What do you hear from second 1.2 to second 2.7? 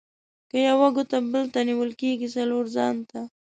بل ته نيول کېږي؛ :څلور